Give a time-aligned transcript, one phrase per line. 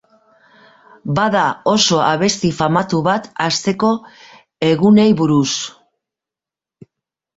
[1.19, 3.91] Bada oso abesti famatu bat asteko
[4.73, 5.53] egunei buruz